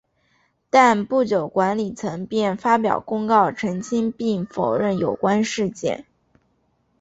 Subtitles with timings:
[0.71, 6.07] 但不久管理层便发表公告澄清并否认有关事件。